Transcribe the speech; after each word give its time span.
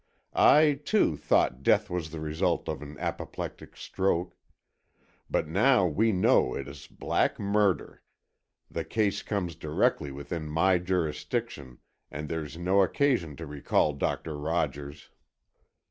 I, 0.33 0.79
too, 0.83 1.15
thought 1.15 1.61
death 1.61 1.87
was 1.87 2.09
the 2.09 2.19
result 2.19 2.67
of 2.67 2.81
an 2.81 2.97
apoplectic 2.97 3.77
stroke. 3.77 4.35
But 5.29 5.47
now 5.47 5.85
we 5.85 6.11
know 6.11 6.55
it 6.55 6.67
is 6.67 6.87
black 6.87 7.39
murder, 7.39 8.01
the 8.67 8.83
case 8.83 9.21
comes 9.21 9.53
directly 9.53 10.09
within 10.11 10.47
my 10.49 10.79
jurisdiction, 10.79 11.77
and 12.09 12.27
there's 12.29 12.57
no 12.57 12.81
occasion 12.81 13.35
to 13.35 13.45
recall 13.45 13.93
Doctor 13.93 14.35
Rogers." 14.39 15.11